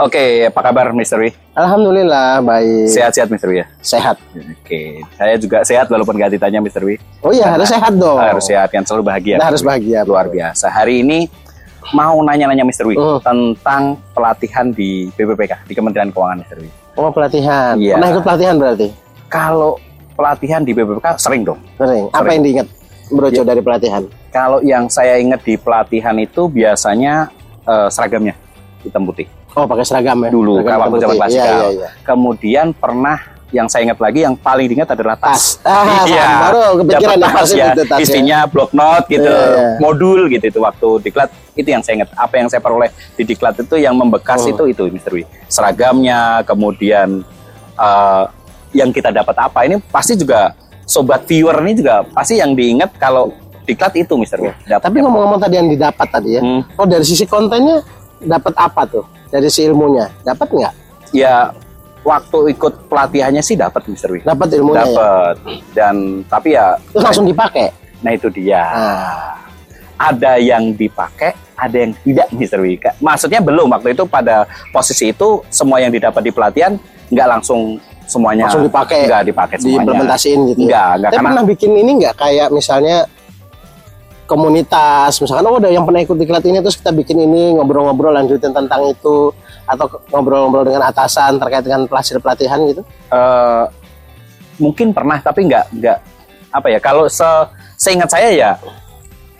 [0.00, 0.96] Oke, apa kabar.
[0.96, 1.28] Wi?
[1.52, 2.88] Alhamdulillah baik.
[2.88, 3.28] Sehat-sehat.
[3.44, 3.66] Wi ya?
[3.84, 4.16] Sehat.
[4.32, 6.56] Oke, saya juga sehat walaupun gak ditanya.
[6.64, 6.96] Wi.
[7.20, 8.16] Oh iya harus sehat dong.
[8.16, 9.36] Harus sehat kan selalu bahagia.
[9.36, 10.00] Kita harus bahagia.
[10.08, 10.72] Luar biasa.
[10.72, 11.28] Hari ini
[11.92, 12.88] mau nanya-nanya Mr.
[12.88, 13.20] Wi Hmm.
[13.20, 16.48] tentang pelatihan di BPPK di Kementerian Keuangan.
[16.56, 16.70] Wi.
[16.96, 17.76] Oh pelatihan.
[17.76, 18.00] Iya.
[18.00, 18.88] Pernah ikut pelatihan berarti?
[19.28, 19.76] Kalau
[20.16, 21.60] pelatihan di BPPK sering dong.
[21.76, 22.08] Sering.
[22.08, 22.32] Apa Sering.
[22.32, 22.66] yang diingat
[23.10, 24.02] Brojo dari pelatihan?
[24.32, 27.28] Kalau yang saya ingat di pelatihan itu biasanya
[27.68, 28.32] eh, seragamnya
[28.80, 29.28] hitam putih.
[29.52, 30.30] Oh pakai seragam ya?
[30.30, 31.42] Dulu, Seragam waktu zaman klasikal.
[31.42, 31.88] Iya, iya, iya.
[32.02, 33.16] Kemudian pernah
[33.50, 35.58] yang saya ingat lagi yang paling diingat adalah tas.
[35.58, 35.66] Tas.
[35.66, 36.26] Ah, Iya.
[36.40, 38.04] baru kepikiran ya tas ya, itu tas ya.
[38.06, 39.68] isinya block note gitu, Iya, iya.
[39.82, 42.14] modul gitu itu waktu diklat itu yang saya ingat.
[42.14, 44.50] Apa yang saya peroleh di diklat itu yang membekas Oh.
[44.54, 45.12] itu itu Mr.
[45.12, 45.26] Wi.
[45.50, 47.26] Seragamnya, kemudian
[47.74, 48.24] eh,
[48.70, 50.54] yang kita dapat apa ini pasti juga
[50.86, 53.34] sobat viewer ini juga pasti yang diingat kalau
[53.66, 54.38] diklat itu Mr.
[54.40, 54.50] Wi.
[54.64, 56.40] Tapi ngomong-ngomong tadi yang didapat tadi ya.
[56.40, 56.62] Hmm.
[56.78, 57.82] Oh dari sisi kontennya
[58.22, 59.02] dapat apa tuh?
[59.30, 60.74] Dari si ilmunya dapat nggak?
[61.10, 61.50] ya
[62.06, 64.08] waktu ikut pelatihannya sih dapat Mr.
[64.14, 64.20] Wi.
[64.24, 64.86] Dapat ilmunya ya.
[64.88, 65.34] Dapat.
[65.74, 65.94] Dan
[66.26, 67.68] tapi ya Terus langsung dipakai.
[68.00, 68.62] nah itu dia.
[68.64, 69.36] Ah.
[70.00, 72.56] ada yang dipakai, ada yang tidak, Mr.
[72.64, 72.96] Wika.
[73.04, 76.72] Maksudnya belum waktu itu pada posisi itu semua yang didapat di pelatihan
[77.12, 77.76] nggak langsung
[78.08, 79.76] semuanya Langsung dipakai, nggak dipakai semuanya.
[79.76, 80.60] Diimplementasiin gitu.
[80.64, 80.66] ya.
[80.66, 82.96] Nggak, nggak Tapi karena pernah bikin ini nggak kayak misalnya
[84.30, 88.54] komunitas misalkan oh ada yang pernah ikut diklat ini terus kita bikin ini ngobrol-ngobrol lanjutin
[88.54, 89.34] tentang itu
[89.66, 93.64] atau ngobrol-ngobrol dengan atasan terkait dengan hasil pelatihan gitu eh,
[94.62, 95.98] mungkin pernah tapi nggak nggak
[96.54, 97.26] apa ya kalau se
[97.74, 98.50] seingat saya ya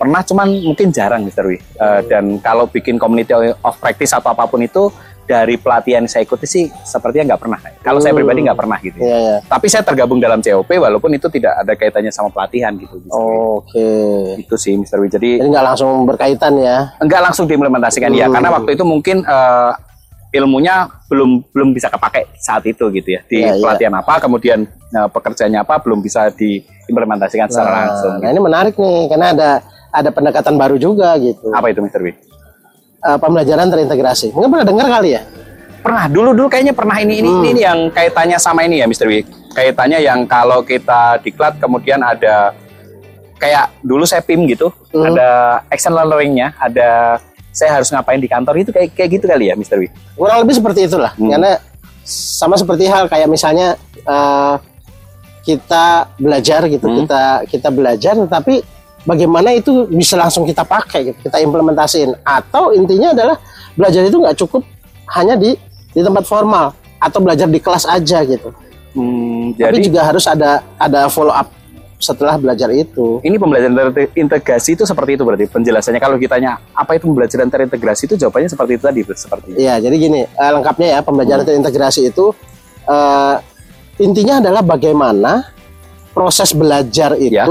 [0.01, 1.45] pernah cuman mungkin jarang Mr.
[1.45, 1.61] Wi.
[1.61, 4.89] Eh, dan kalau bikin community of practice atau apa pun itu
[5.23, 7.59] dari pelatihan yang saya ikuti sih sepertinya nggak pernah.
[7.79, 8.19] Kalau saya Hmm.
[8.19, 8.99] pribadi nggak pernah gitu.
[8.99, 9.35] Iya ya.
[9.41, 12.97] Tapi saya tergabung dalam COP walaupun itu tidak ada kaitannya sama pelatihan gitu.
[12.97, 13.07] Wi.
[13.07, 13.89] Oke.
[14.37, 14.97] Itu sih Mr.
[14.97, 15.07] Wi.
[15.07, 16.91] Jadi nggak langsung berkaitan ya.
[16.97, 18.35] enggak langsung diimplementasikan ya Hmm.
[18.35, 19.71] karena waktu itu mungkin eh,
[20.31, 23.21] ilmunya belum belum bisa kepakai saat itu gitu ya.
[23.21, 23.61] Di Iya, iya.
[23.61, 28.13] pelatihan apa kemudian eh, pekerjaannya apa belum bisa diimplementasikan secara Nah, langsung.
[28.17, 29.49] nah ini menarik nih karena ada
[29.89, 31.51] ada pendekatan baru juga gitu.
[31.51, 31.99] Apa itu Mr.
[32.01, 32.11] Wi?
[33.01, 34.29] Eh, pembelajaran terintegrasi.
[34.29, 35.25] Mungkin pernah dengar kali ya?
[35.81, 37.49] Pernah dulu dulu kayaknya pernah ini ini Hmm.
[37.49, 39.09] ini yang kaitannya sama ini ya Mr.
[39.09, 39.25] Wi.
[39.57, 42.53] Kaitannya yang kalau kita diklat kemudian ada
[43.41, 45.09] kayak dulu saya PIM gitu, Hmm.
[45.09, 45.29] ada
[45.73, 47.17] action learning-nya, ada
[47.49, 49.81] saya harus ngapain di kantor itu kayak kayak gitu kali ya Mr.
[49.81, 49.89] Wi.
[50.13, 51.17] Kurang lebih seperti itulah.
[51.17, 51.33] Hmm.
[51.33, 51.57] Karena
[52.05, 54.55] sama seperti hal kayak misalnya eh,
[55.41, 57.01] kita belajar gitu, Hmm.
[57.01, 58.61] kita kita belajar tapi
[59.03, 63.37] bagaimana itu bisa langsung kita pakai gitu, kita implementasiin atau intinya adalah
[63.73, 64.61] belajar itu nggak cukup
[65.17, 65.57] hanya di
[65.91, 68.53] di tempat formal atau belajar di kelas aja gitu.
[68.91, 71.47] Hmm, Tapi jadi juga harus ada ada follow up
[72.01, 73.21] setelah belajar itu.
[73.21, 78.15] ini pembelajaran terintegrasi itu seperti itu berarti penjelasannya kalau kitanya apa itu pembelajaran terintegrasi itu
[78.17, 79.57] jawabannya seperti itu tadi seperti itu.
[79.61, 81.07] Iya, jadi gini, eh, lengkapnya ya Hmm.
[81.07, 82.33] pembelajaran terintegrasi itu
[82.89, 83.35] eh,
[84.01, 85.45] intinya adalah bagaimana
[86.11, 87.45] proses belajar itu Ya.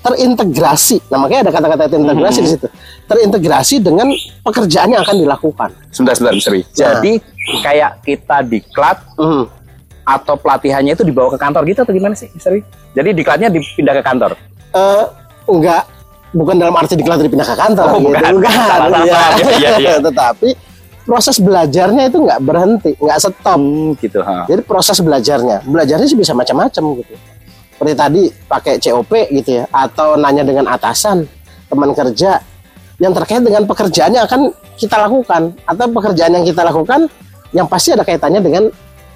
[0.00, 0.96] Terintegrasi.
[1.08, 2.46] Nah, makanya ada kata-kata terintegrasi Hmm.
[2.46, 2.66] di situ.
[3.04, 4.08] Terintegrasi dengan
[4.40, 5.70] pekerjaan yang akan dilakukan.
[5.92, 6.52] Sebentar sebentar Mr.
[6.52, 6.62] Wi.
[6.70, 7.12] Jadi
[7.60, 9.44] kayak kita diklat Hmm.
[10.02, 12.50] atau pelatihannya itu dibawa ke kantor gitu atau gimana sih Mr.
[12.56, 12.60] Wi?
[12.96, 14.30] Jadi diklatnya dipindah ke kantor.
[14.70, 15.04] Eh,
[15.46, 15.82] enggak,
[16.32, 17.84] bukan dalam arti diklat dipindah ke kantor.
[17.90, 18.06] Oh, gitu.
[18.08, 18.32] bukan.
[19.04, 19.20] Iya.
[19.58, 19.94] Iya, iya.
[20.08, 20.48] Tetapi
[21.04, 23.58] proses belajarnya itu nggak berhenti, nggak stop.
[23.58, 24.22] Hmm, gitu.
[24.22, 24.46] ha.
[24.46, 27.14] Jadi proses belajarnya, belajarnya sih bisa macam-macam gitu.
[27.80, 31.24] Seperti tadi pakai COP gitu ya, atau nanya dengan atasan,
[31.64, 32.36] teman kerja
[33.00, 37.08] yang terkait dengan pekerjaan yang akan kita lakukan atau pekerjaan yang kita lakukan
[37.56, 38.68] yang pasti ada kaitannya dengan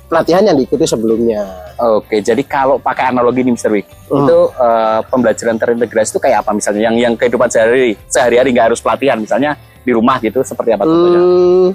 [0.08, 1.44] pelatihan yang diikuti sebelumnya.
[1.76, 3.68] Oke, jadi kalau pakai analogi nih Mr.
[3.68, 4.24] Wik, Hmm.
[4.24, 6.88] itu eh, pembelajaran terintegrasi itu kayak apa misalnya?
[6.88, 11.20] Yang yang kehidupan sehari sehari-hari nggak harus pelatihan, misalnya di rumah gitu seperti apa contohnya?
[11.20, 11.66] Hmm,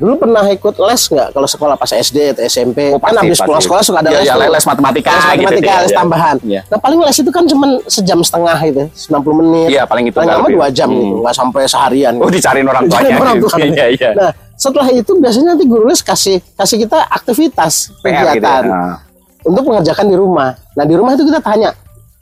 [0.00, 2.88] dulu pernah ikut les nggak kalau sekolah pas SD atau SMP?
[2.88, 3.46] Oh, kan pasti, habis pasti.
[3.46, 5.96] pulang sekolah suka ada Ya, les, ya, les matematika, Les gitu, matematika, ya, les ya.
[5.96, 6.36] tambahan.
[6.40, 6.60] Iya.
[6.66, 8.82] Nah paling les itu kan cuma sejam setengah gitu,
[9.12, 9.68] 90 menit.
[9.70, 10.98] Iya, paling itu paling lama dua jam Hmm.
[10.98, 12.14] gitu, nggak sampai seharian.
[12.16, 12.96] Oh, dicariin orang tuanya.
[13.04, 13.46] Dicariin orang gitu.
[13.46, 13.68] tuanya.
[13.70, 14.10] Iya, iya.
[14.16, 18.20] Nah, setelah itu biasanya nanti guru les kasih kasih kita aktivitas PR gitu ya.
[18.34, 18.96] kegiatan Nah.
[19.42, 20.48] untuk mengerjakan di rumah.
[20.70, 21.70] Nah di rumah itu kita tanya.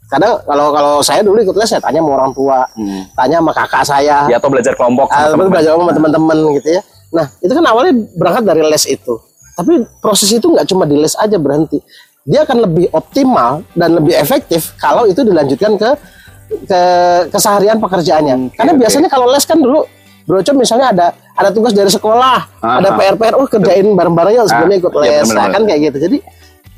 [0.08, 3.04] Kadang kalau kalau saya dulu ikut les saya tanya sama orang tua, Hmm.
[3.12, 5.50] tanya sama kakak saya, Ya atau belajar kelompok sama ah, teman-teman.
[5.52, 6.82] belajar sama teman-teman gitu ya.
[7.12, 9.14] Nah itu kan awalnya berangkat dari les itu.
[9.56, 11.80] Tapi proses itu nggak cuma di les aja berhenti.
[12.28, 15.90] Dia akan lebih optimal dan lebih efektif kalau itu dilanjutkan ke
[16.68, 16.80] ke
[17.32, 18.34] keseharian pekerjaannya.
[18.36, 18.80] Hmm, oke, Karena oke.
[18.84, 19.84] biasanya kalau les kan dulu
[20.28, 22.96] Broco misalnya ada ada tugas dari sekolah, Ah, ada ah.
[23.00, 25.54] PR-PR, oh kerjain bareng-bareng ya sebelumnya ikut iya, les, benar, Nah, benar.
[25.56, 25.98] kan kayak gitu.
[26.04, 26.18] Jadi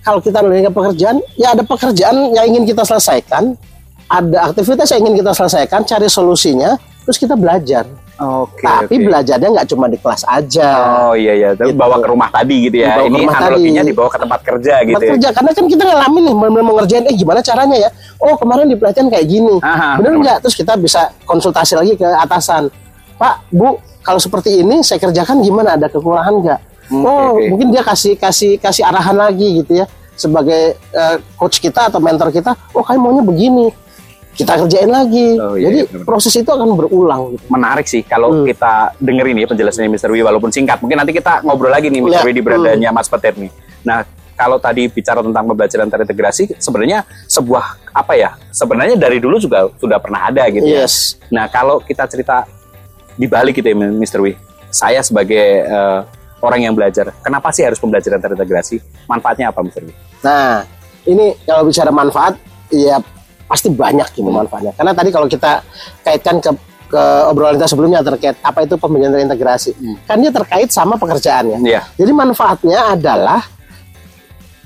[0.06, 3.59] kalau kita melakukan pekerjaan, ya ada pekerjaan yang ingin kita selesaikan,
[4.06, 7.91] ada aktivitas yang ingin kita selesaikan, cari solusinya, terus kita belajar.
[8.21, 8.61] Oke.
[8.61, 9.05] Tapi oke.
[9.07, 10.69] belajarnya nggak cuma di kelas aja.
[11.03, 11.81] Oh iya iya, Tapi Gitu.
[11.81, 12.95] bawa ke rumah tadi gitu ya.
[12.95, 13.91] Dibawa Ini rumah analoginya tadi.
[13.91, 14.93] dibawa ke tempat kerja gitu.
[14.93, 15.11] Tempat ya.
[15.17, 17.89] kerja karena kan kita ngalamin nih benar-benar mau ngerjain eh gimana caranya ya
[18.19, 22.05] oh kemarin di pelatihan kayak gini Aha, bener nggak terus kita bisa konsultasi lagi ke
[22.05, 22.69] atasan
[23.17, 27.47] Pak Bu kalau seperti ini saya kerjakan gimana ada kekurangan nggak Hmm, oh oke.
[27.47, 32.29] mungkin dia kasih kasih kasih arahan lagi gitu ya sebagai eh, coach kita atau mentor
[32.29, 33.71] kita oh kayak maunya begini
[34.31, 38.31] kita kerjain lagi Oh, iya, jadi iya, proses itu akan berulang gitu Menarik sih kalau
[38.31, 38.47] Hmm.
[38.47, 40.09] kita dengerin ya penjelasannya Mr.
[40.09, 40.79] Wi walaupun singkat.
[40.79, 42.23] Mungkin nanti kita ngobrol lagi nih Mr.
[42.23, 43.50] Ya, Wi di beradanya Mas Petir nih.
[43.82, 48.31] Nah, kalau tadi bicara tentang pembelajaran terintegrasi sebenarnya sebuah apa ya?
[48.50, 50.87] Sebenarnya dari dulu juga sudah pernah ada gitu ya.
[50.87, 52.47] yes Nah, kalau kita cerita
[53.15, 54.21] di balik gitu ya, Mr.
[54.21, 54.33] Wi.
[54.71, 56.00] Saya sebagai eh,
[56.41, 58.81] orang yang belajar, kenapa sih harus pembelajaran terintegrasi?
[59.05, 59.83] Manfaatnya apa, Mr.
[59.85, 59.93] Wi?
[60.23, 60.65] Nah,
[61.05, 62.41] ini kalau bicara manfaat,
[62.71, 62.97] ya
[63.50, 64.70] pasti banyak gitu manfaatnya.
[64.79, 65.67] Karena tadi kalau kita
[66.06, 66.50] kaitkan ke
[66.91, 69.70] ke obrolan kita sebelumnya terkait apa itu pembelajaran terintegrasi,
[70.06, 71.62] kan dia terkait sama pekerjaannya.
[71.62, 71.87] Iya.
[71.99, 73.43] Jadi manfaatnya adalah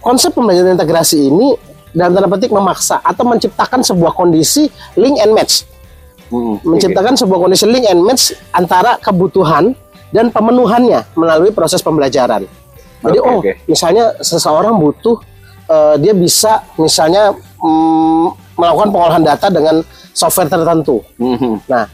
[0.00, 1.56] konsep pembelajaran integrasi ini
[1.92, 5.68] dalam tanda petik memaksa atau menciptakan sebuah kondisi link and match,
[6.32, 9.76] Hmm, menciptakan sebuah kondisi link and match antara kebutuhan
[10.08, 12.48] dan pemenuhannya melalui proses pembelajaran.
[13.04, 13.52] Jadi Oke, oh, oke.
[13.68, 15.20] misalnya seseorang butuh
[15.68, 17.93] eh, dia bisa misalnya mm,
[18.54, 21.02] melakukan pengolahan data dengan software tertentu.
[21.16, 21.66] Mhm.
[21.66, 21.84] Nah,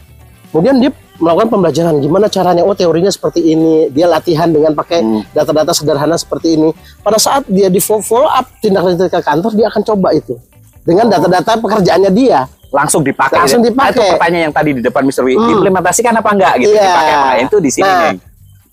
[0.49, 2.61] kemudian dia melakukan pembelajaran gimana caranya.
[2.61, 3.89] Oh, teorinya seperti ini.
[3.89, 5.21] Dia latihan dengan pakai Hmm.
[5.29, 6.69] data-data sederhana seperti ini.
[6.99, 10.33] Pada saat dia di fo- follow up tindak lanjut ke kantor, dia akan coba itu
[10.81, 12.45] dengan data-data pekerjaannya dia.
[12.71, 13.35] langsung dipakai.
[13.35, 13.75] Langsung gitu.
[13.75, 14.15] Nah, itu dipakai.
[14.15, 15.27] pertanyaan yang tadi di depan Mr.
[15.27, 15.43] Wi, Hmm.
[15.43, 16.71] diimplementasikan apa enggak gitu?
[16.71, 16.87] Iya.
[16.87, 17.35] Dipakai?
[17.43, 18.11] Itu di sini Nah.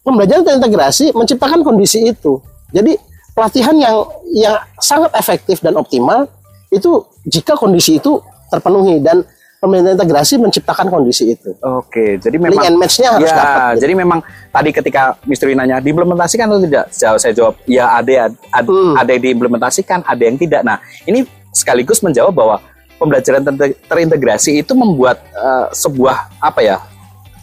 [0.00, 2.38] Pembelajaran terintegrasi menciptakan kondisi itu.
[2.70, 2.94] Jadi
[3.34, 3.96] pelatihan yang
[4.30, 6.30] yang sangat efektif dan optimal
[6.68, 6.90] itu
[7.24, 9.24] jika kondisi itu terpenuhi dan
[9.58, 11.50] pembelajaran integrasi menciptakan kondisi itu.
[11.58, 13.58] Oke, jadi Link memang and match-nya harus ya, dapat.
[13.74, 13.80] gitu.
[13.82, 14.18] jadi memang
[14.48, 15.02] tadi ketika.
[15.26, 16.84] Wi nanya diimplementasikan atau tidak?
[16.94, 18.94] Jawab saya jawab ya ada ada, Hmm.
[18.94, 20.62] ada yang diimplementasikan, ada yang tidak.
[20.62, 22.56] Nah, ini sekaligus menjawab bahwa
[22.96, 26.78] pembelajaran ter- terintegrasi itu membuat eh, sebuah apa ya?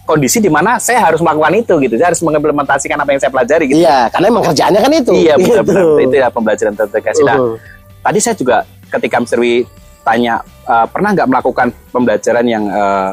[0.05, 1.97] kondisi di mana saya harus melakukan itu gitu.
[1.97, 3.81] Saya harus mengimplementasikan apa yang saya pelajari gitu.
[3.81, 5.11] Iya, karena emang kerjaannya kan itu.
[5.17, 5.49] Iya, Gitu.
[5.49, 7.21] benar-benar itu ya pembelajaran terintegrasi.
[7.25, 7.57] Nah, Uhum.
[8.05, 8.61] Tadi saya juga
[8.91, 9.37] ketika Mr.
[9.41, 9.65] Wi
[10.05, 13.11] tanya eh, pernah nggak melakukan pembelajaran yang eh,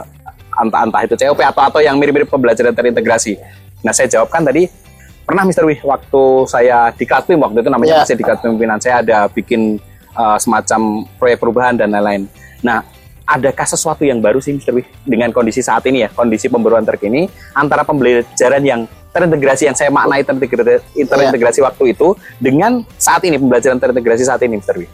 [0.52, 3.40] entah entah itu COP atau atau yang mirip-mirip pembelajaran terintegrasi.
[3.82, 4.69] Nah saya jawabkan tadi
[5.24, 5.64] pernah Mr.
[5.64, 8.00] Wi waktu saya di Katwim waktu itu namanya Ya.
[8.04, 9.80] masih di Katwim pimpinan saya ada bikin
[10.12, 12.28] eh, semacam proyek perubahan dan lain-lain.
[12.60, 12.84] Nah
[13.24, 14.76] adakah sesuatu yang baru sih Mr.
[14.76, 17.24] Wi dengan kondisi saat ini ya kondisi pembaruan terkini
[17.56, 23.76] antara pembelajaran yang terintegrasi yang saya maknai terintegrasi, terintegrasi waktu itu dengan saat ini pembelajaran
[23.80, 24.76] terintegrasi saat ini Mr.
[24.80, 24.88] Wi.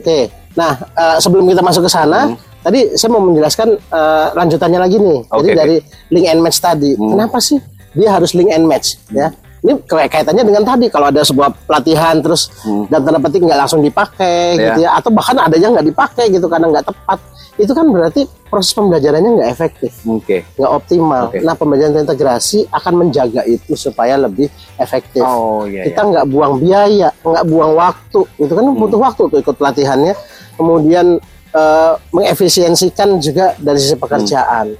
[0.00, 0.18] Oke.
[0.56, 2.36] Nah, eh, sebelum kita masuk ke sana, Hmm.
[2.60, 5.18] tadi saya mau menjelaskan eh, lanjutannya lagi nih.
[5.22, 5.58] Jadi Oke, oke.
[5.60, 5.76] dari
[6.10, 6.90] link and match tadi.
[6.96, 7.14] Hmm.
[7.14, 7.60] Kenapa sih
[7.92, 9.28] dia harus link and match ya?
[9.60, 12.88] Ini kaitannya dengan tadi kalau ada sebuah pelatihan terus Hmm.
[12.88, 14.64] dan tanda petik nggak langsung dipakai Ya.
[14.72, 17.20] gitu ya atau bahkan ada yang nggak dipakai gitu karena nggak tepat
[17.56, 20.48] itu kan berarti proses pembelajarannya nggak efektif Oke.
[20.56, 21.44] nggak optimal Oke.
[21.44, 25.84] nah pembelajaran terintegrasi akan menjaga itu supaya lebih efektif Oh iya.
[25.84, 30.14] kita nggak buang biaya, nggak buang waktu, itu kan butuh waktu tuh ikut pelatihannya.
[30.56, 31.20] Kemudian
[31.50, 34.72] eh, mengefisiensikan juga dari sisi pekerjaan.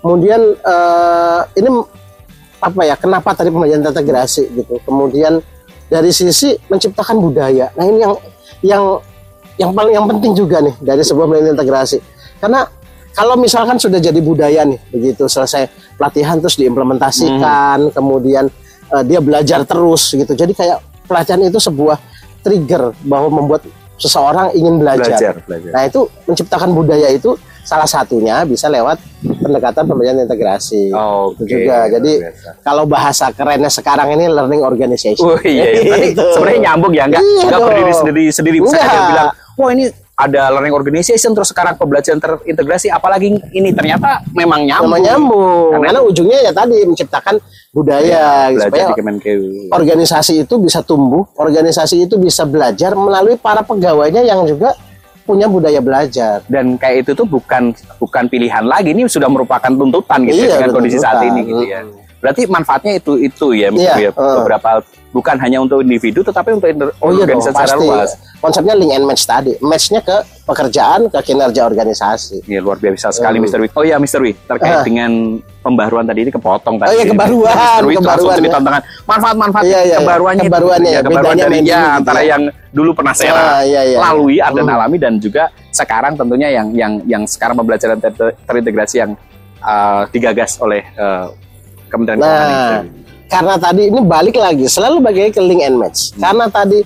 [0.00, 1.68] Kemudian eh, ini
[2.64, 2.94] apa ya?
[2.96, 4.80] Kenapa tadi pembelajaran integrasi gitu?
[4.84, 5.44] Kemudian
[5.92, 7.68] dari sisi menciptakan budaya.
[7.76, 8.14] Nah ini yang
[8.64, 8.82] yang
[9.60, 11.98] yang paling yang penting juga nih dari sebuah pembelajaran integrasi.
[12.40, 12.64] Karena
[13.14, 18.50] kalau misalkan sudah jadi budaya nih, begitu selesai pelatihan terus diimplementasikan, kemudian
[18.90, 20.32] eh, dia belajar terus gitu.
[20.34, 22.00] Jadi kayak pelatihan itu sebuah
[22.42, 23.62] trigger bahwa membuat
[24.00, 25.14] seseorang ingin belajar.
[25.14, 25.70] Belajar, belajar.
[25.70, 29.00] Nah itu menciptakan budaya itu salah satunya bisa lewat
[29.44, 30.88] pendekatan pembelajaran integrasi.
[30.90, 31.86] Oh, Itu juga.
[31.86, 32.12] Jadi
[32.60, 35.20] kalau bahasa kerennya sekarang ini learning organization.
[35.20, 35.96] Oh iya, iya.
[36.10, 36.24] Gitu.
[36.32, 39.84] sebenarnya nyambung ya, enggak Iya enggak berdiri sendiri sendiri bisa bilang, "Wah, ini
[40.14, 45.70] ada learning organization terus sekarang pembelajaran terintegrasi apalagi ini ternyata memang nyambung." Sama nyambung.
[45.74, 47.34] Karena- Karena, ujungnya ya tadi menciptakan
[47.70, 48.86] budaya belajar supaya
[49.70, 54.72] organisasi itu bisa tumbuh, organisasi itu bisa belajar melalui para pegawainya yang juga
[55.24, 56.44] punya budaya belajar.
[56.46, 60.52] Dan kayak itu tuh bukan bukan pilihan lagi, ini sudah merupakan tuntutan gitu ya, Iya,
[60.60, 61.80] dengan udah kondisi saat ini gitu ya.
[62.20, 63.68] Berarti manfaatnya itu itu ya.
[63.72, 64.10] Iya, ya.
[64.14, 64.44] uh.
[64.44, 64.80] beberapa
[65.14, 66.66] bukan hanya untuk individu tetapi untuk
[66.98, 67.86] Oh iya dong, organisasi secara pasti.
[67.86, 68.10] luas.
[68.36, 69.54] Konsepnya link and match tadi.
[69.62, 72.42] Matchnya ke pekerjaan, ke kinerja organisasi.
[72.44, 73.46] Ya, luar biasa sekali Hmm.
[73.46, 73.58] Mr.
[73.62, 73.68] Wi.
[73.72, 74.20] Oh iya Mr.
[74.20, 74.84] Wi, terkait Ah.
[74.84, 75.10] dengan
[75.62, 76.90] pembaruan tadi ini kepotong tadi.
[76.90, 77.84] Oh iya, kebaruan, Mr.
[77.86, 78.58] Wi kebaruan, cerita ya.
[78.58, 78.74] tentang
[79.06, 79.96] manfaat-manfaat Iya, iya, iya.
[79.96, 80.42] kebaruannya.
[80.42, 80.50] itu.
[80.50, 82.28] Kebaruannya, Ya, kebaruan dari ya, dulu gitu antara ya.
[82.28, 83.98] yang dulu pernah saya Ah, iya, iya.
[84.02, 84.74] lalui dan Hmm.
[84.74, 89.14] alami dan juga sekarang tentunya yang yang yang sekarang pembelajaran ter- terintegrasi yang
[89.60, 91.30] uh, digagas oleh uh,
[91.86, 92.82] Kementerian ini, Nah.
[93.34, 96.14] Karena tadi ini balik lagi selalu bagai ke link and match.
[96.14, 96.22] Hmm.
[96.22, 96.78] Karena tadi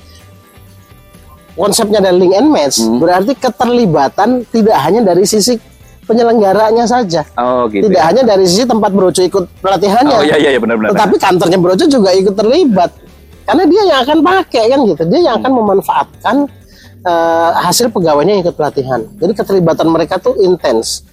[1.53, 2.97] konsepnya dari link and match Hmm.
[2.97, 5.61] berarti keterlibatan tidak hanya dari sisi
[6.09, 7.21] penyelenggaranya saja.
[7.37, 7.93] Oh gitu.
[7.93, 8.09] Tidak ya.
[8.09, 10.17] hanya dari sisi tempat Brojo ikut pelatihannya.
[10.17, 10.97] Oh iya iya iya, benar-benar.
[10.97, 12.97] Tetapi kantornya Brojo juga ikut terlibat.
[13.45, 15.03] Karena dia yang akan pakai kan gitu.
[15.05, 16.37] Dia yang akan memanfaatkan
[17.05, 19.05] eh, hasil pegawainya yang ikut pelatihan.
[19.21, 21.05] Jadi keterlibatan mereka tuh intens.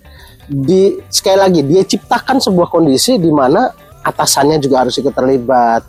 [0.47, 3.67] Di sekali lagi dia ciptakan sebuah kondisi di mana
[4.05, 5.81] atasannya juga harus ikut terlibat.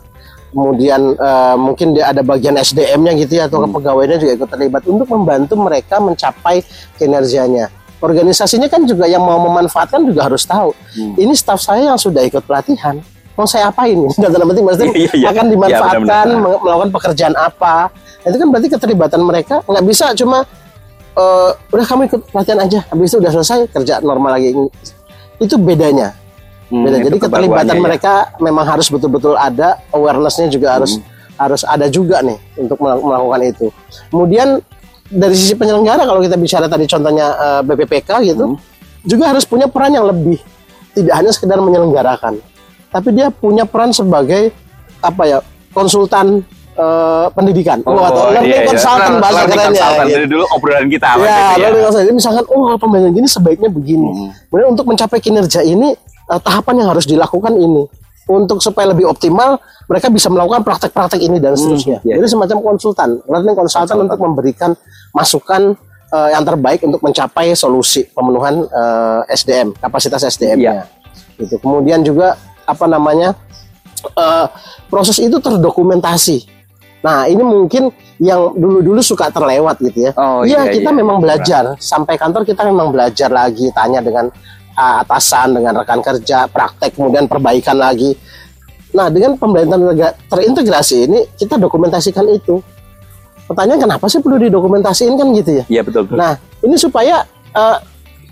[0.47, 5.05] Kemudian eh, mungkin dia ada bagian SDM-nya gitu ya atau pegawainya juga ikut terlibat untuk
[5.07, 6.65] membantu mereka mencapai
[6.97, 7.69] kinerjanya.
[7.97, 10.73] Organisasinya kan juga yang mau memanfaatkan juga harus tahu.
[10.93, 11.13] Hmm.
[11.15, 12.97] Ini staf saya yang sudah ikut pelatihan.
[13.33, 13.97] Mau saya apain?
[14.17, 15.27] Dan dalam penting maksudnya Iya, iya.
[15.29, 16.41] akan Iya, dimanfaatkan benar-benar.
[16.41, 17.75] meng- melakukan pekerjaan apa?
[18.23, 20.41] Itu kan berarti keterlibatan mereka nggak bisa cuma
[21.13, 24.53] eh, udah kamu ikut pelatihan aja, habis itu udah selesai kerja normal lagi.
[25.37, 26.16] Itu bedanya.
[26.67, 26.97] Hmm, Beda.
[26.97, 27.81] itu Jadi keterlibatan ya.
[27.81, 31.05] mereka memang harus betul-betul ada, awarenessnya juga harus Hmm.
[31.37, 33.65] harus ada juga nih untuk mel- melakukan itu.
[34.07, 34.59] Kemudian
[35.05, 38.59] dari sisi penyelenggara kalau kita bicara tadi contohnya eh, BPPK gitu, Hmm.
[39.01, 40.43] juga harus punya peran yang lebih.
[40.91, 42.41] Tidak hanya sekedar menyelenggarakan,
[42.89, 44.51] tapi dia punya peran sebagai
[44.99, 45.39] apa ya
[45.71, 46.43] konsultan
[46.75, 48.67] eh, pendidikan, Oh, atau learning iya, iya.
[48.67, 49.87] consultant bahasa Learning kerennya.
[49.97, 50.13] gitu.
[50.13, 51.57] Dari dulu obrolan kita Ya, gitu ya.
[51.57, 52.05] learning consultant.
[52.05, 54.05] Jadi misalkan, oh pembayaran gini sebaiknya begini.
[54.05, 54.29] Hmm.
[54.45, 55.97] Kemudian untuk mencapai kinerja ini,
[56.31, 57.87] eh, tahapan yang harus dilakukan ini.
[58.27, 59.55] Untuk supaya lebih optimal,
[59.87, 62.03] mereka bisa melakukan praktek-praktek ini dan seterusnya.
[62.03, 62.19] iya.
[62.19, 64.75] Jadi semacam konsultan, learning consultant untuk memberikan
[65.15, 65.79] masukan
[66.11, 70.91] eh, yang terbaik untuk mencapai solusi pemenuhan eh, SDM, kapasitas SDM-nya.
[71.39, 71.55] Gitu.
[71.63, 72.35] Kemudian juga
[72.67, 73.31] apa namanya
[74.11, 74.45] eh,
[74.91, 76.59] proses itu terdokumentasi.
[77.07, 80.11] Nah ini mungkin yang dulu-dulu suka terlewat gitu ya.
[80.17, 80.97] Oh, Iya iya, kita iya.
[80.97, 86.45] memang belajar sampai kantor kita memang belajar lagi tanya dengan uh, atasan dengan rekan kerja
[86.45, 88.13] praktek kemudian perbaikan lagi.
[88.93, 92.61] Nah dengan pembelajaran terintegra- terintegrasi ini kita dokumentasikan itu.
[93.47, 95.63] Pertanyaan kenapa sih perlu didokumentasiin kan gitu ya?
[95.71, 96.19] Iya betul betul.
[96.19, 97.23] Nah, ini supaya
[97.55, 97.77] eh,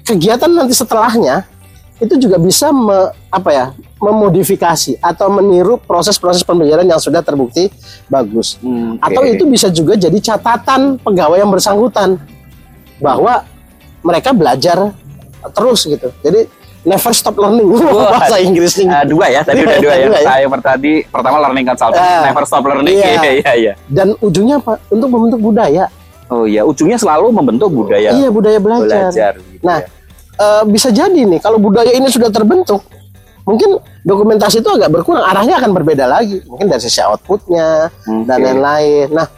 [0.04, 1.48] kegiatan nanti setelahnya
[2.04, 3.66] itu juga bisa me- apa ya
[4.04, 7.72] memodifikasi atau meniru proses-proses pembelajaran yang sudah terbukti
[8.12, 8.60] bagus.
[8.60, 9.32] Hmm, Atau oke.
[9.40, 12.20] itu bisa juga jadi catatan pegawai yang bersangkutan
[13.00, 13.48] bahwa
[14.04, 14.92] mereka belajar
[15.50, 16.08] terus gitu.
[16.22, 16.48] Jadi
[16.82, 17.66] never stop learning
[18.14, 19.02] bahasa Inggrisnya.
[19.02, 20.06] Eh, dua ya, tadi udah dua ya.
[20.08, 20.22] Ya.
[20.22, 22.30] Saya tadi pertama learning consultant, Ah.
[22.30, 22.96] never stop learning.
[22.96, 23.08] Iya.
[23.20, 23.74] Iya iya iya.
[23.86, 24.78] Dan ujungnya apa?
[24.88, 25.86] Untuk membentuk budaya.
[26.26, 29.14] Oh iya, ujungnya selalu membentuk budaya Iya budaya belajar.
[29.14, 29.34] belajar.
[29.38, 29.90] gitu Nah, ya.
[30.42, 32.82] eh, bisa jadi nih kalau budaya ini sudah terbentuk,
[33.46, 38.26] mungkin dokumentasi itu agak berkurang, arahnya akan berbeda lagi, mungkin dari sisi outputnya Oke.
[38.26, 39.10] dan lain-lain.
[39.14, 39.30] Nah,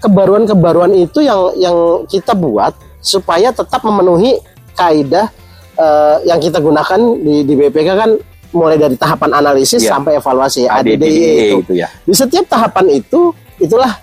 [0.00, 1.76] kebaruan-kebaruan itu yang yang
[2.08, 4.40] kita buat supaya tetap memenuhi
[4.80, 5.26] kaidah
[5.74, 8.10] eh, yang kita gunakan di di BPK kan
[8.50, 9.94] mulai dari tahapan analisis Iya.
[9.94, 11.58] sampai evaluasi ADDIE ADDIE itu.
[11.62, 11.88] itu ya.
[12.02, 13.94] Di setiap tahapan itu itulah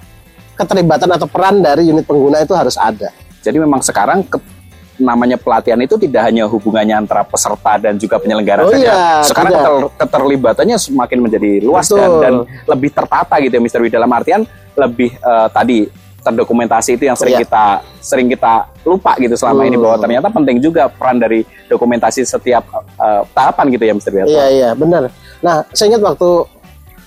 [0.54, 3.12] keterlibatan atau peran dari unit pengguna itu harus ada.
[3.40, 4.56] Jadi memang sekarang ke-
[4.98, 8.82] namanya pelatihan itu tidak hanya hubungannya antara peserta dan juga penyelenggara Oh saja.
[8.82, 12.22] iya, sekarang keter- keterlibatannya semakin menjadi luas dan, Betul.
[12.24, 12.34] dan
[12.66, 13.80] lebih tertata gitu ya Mr.
[13.80, 14.42] Wi dalam artian
[14.74, 15.86] lebih eh, tadi
[16.28, 17.44] terdokumentasi itu yang sering Iya.
[17.44, 17.66] kita
[17.98, 18.54] sering kita
[18.84, 19.84] lupa gitu selama ini Hmm.
[19.88, 22.64] bahwa ternyata penting juga peran dari dokumentasi setiap
[22.98, 24.12] eh, tahapan gitu ya Mr.
[24.12, 24.20] Wi.
[24.26, 25.08] Iya iya benar.
[25.40, 26.30] Nah saya ingat waktu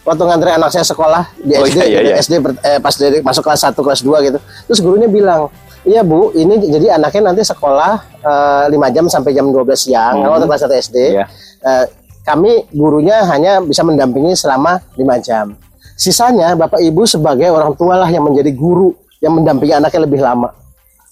[0.00, 2.14] waktu ngantri anak saya sekolah di Oh, SD, iya, iya, iya.
[2.16, 4.38] SD ber- eh, pas dari masuk kelas 1 kelas 2 gitu.
[4.66, 9.46] Terus gurunya bilang, "Iya Bu, ini jadi anaknya nanti sekolah eh, 5 jam sampai jam
[9.46, 10.24] 12 siang." Hmm.
[10.24, 11.24] Kalau kelas 1 SD, Iya.
[11.60, 11.84] eh,
[12.20, 15.52] kami gurunya hanya bisa mendampingi selama 5 jam.
[15.94, 20.48] Sisanya Bapak Ibu sebagai orang tua lah yang menjadi guru yang mendampingi anaknya lebih lama.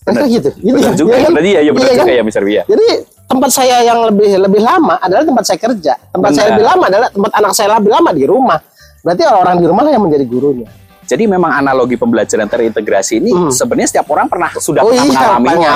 [0.02, 0.32] Mereka Benar.
[0.32, 0.50] gitu.
[0.56, 1.30] gitu Benar juga ya, kan?
[1.36, 2.00] berarti ya, ya benar Iya kan?
[2.00, 2.42] juga ya Mr.
[2.42, 2.64] Wi ya.
[2.64, 2.86] Jadi
[3.28, 5.92] tempat saya yang lebih lebih lama adalah tempat saya kerja.
[6.08, 6.52] Tempat saya Benar.
[6.54, 8.58] lebih lama adalah tempat anak saya lebih lama di rumah.
[8.98, 10.68] Berarti orang-orang di rumah lah yang menjadi gurunya.
[11.08, 13.48] Jadi memang analogi pembelajaran terintegrasi ini Hmm.
[13.48, 15.72] sebenarnya setiap orang pernah sudah Oh pernah iya, mengalaminya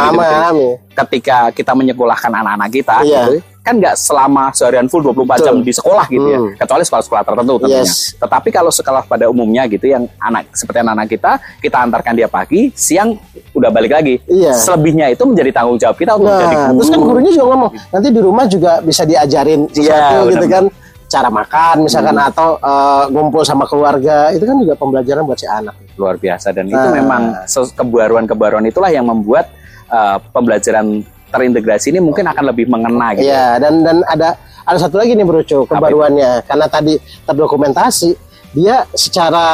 [0.53, 0.69] gitu.
[0.93, 3.21] Ketika kita menyekolahkan anak-anak kita Iya.
[3.23, 5.62] gitu, kan nggak selama seharian full 24 jam Betul.
[5.62, 6.50] di sekolah gitu ya Hmm.
[6.57, 8.12] kecuali sekolah-sekolah tertentu tentunya Yes.
[8.16, 12.75] tetapi kalau sekolah pada umumnya gitu yang anak seperti anak-anak kita kita antarkan dia pagi
[12.75, 13.14] siang
[13.52, 14.50] udah balik lagi Iya.
[14.52, 17.71] selebihnya itu menjadi tanggung jawab kita untuk menjadi Nah, guru terus kan gurunya juga ngomong,
[17.88, 20.50] nanti di rumah juga bisa diajarin Iya, sesuatu gitu benar-benar.
[20.50, 20.64] kan.
[21.04, 25.76] Cara makan misalkan atau eh, ngumpul sama keluarga, itu kan juga pembelajaran buat si anak.
[25.92, 26.88] luar biasa dan itu Nah.
[26.90, 29.52] memang ses- kebaruan-kebaruan itulah yang membuat
[29.87, 35.01] uh, pembelajaran terintegrasi ini mungkin akan lebih mengena gitu Iya, dan dan ada ada satu
[35.01, 36.47] lagi nih Bro Cu, kebaruannya.
[36.47, 36.95] Karena tadi
[37.27, 38.15] terdokumentasi,
[38.55, 39.47] dia secara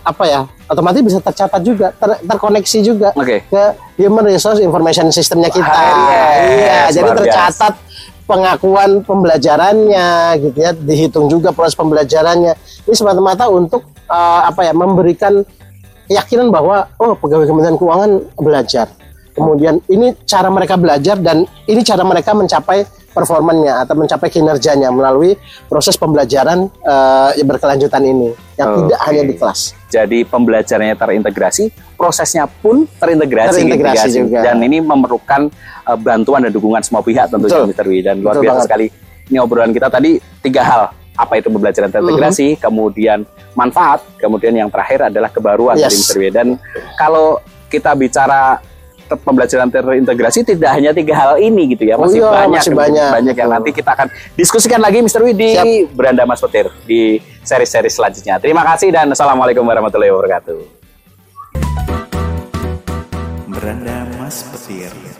[0.00, 0.42] apa ya?
[0.66, 3.62] otomatis bisa tercatat juga, ter- terkoneksi juga oke ke
[4.02, 5.62] Human Resource Information Systemnya kita.
[5.62, 7.74] Ah, yes, iya, jadi luar tercatat
[8.26, 10.06] pengakuan pembelajarannya
[10.42, 15.46] gitu ya dihitung juga proses pembelajarannya ini semata-mata untuk uh, apa ya memberikan
[16.10, 18.86] keyakinan bahwa oh pegawai Kementerian Keuangan belajar
[19.36, 25.40] kemudian ini cara mereka belajar dan ini cara mereka mencapai performanya atau mencapai kinerjanya melalui
[25.72, 28.80] proses pembelajaran uh, berkelanjutan ini yang okay.
[28.84, 29.60] tidak hanya di kelas.
[29.88, 34.44] Jadi pembelajarannya terintegrasi, prosesnya pun terintegrasi, terintegrasi juga.
[34.44, 35.48] dan ini memerlukan
[35.88, 37.86] uh, bantuan dan dukungan semua pihak tentunya Mr.
[37.88, 38.66] Wi dan luar Betul biasa banget.
[38.68, 38.86] sekali.
[39.26, 40.82] Ini obrolan kita tadi tiga hal
[41.16, 42.62] apa itu pembelajaran terintegrasi, uh -huh.
[42.68, 43.18] kemudian
[43.56, 45.88] manfaat, kemudian yang terakhir adalah kebaruan yes.
[45.88, 46.16] dari Mr.
[46.20, 46.28] Wi.
[46.28, 46.48] Dan
[47.00, 47.40] kalau
[47.72, 48.60] kita bicara
[49.14, 51.94] pembelajaran terintegrasi tidak hanya tiga hal ini gitu ya.
[51.94, 53.10] Masih oh iya, banyak masih banyak.
[53.14, 55.94] banyak yang nanti kita akan diskusikan lagi Mister Wi di Siap.
[55.94, 58.42] Beranda Mas Petir di seri-seri selanjutnya.
[58.42, 60.58] Terima kasih dan assalamualaikum warahmatullahi wabarakatuh.
[63.46, 65.15] Beranda Mas Petir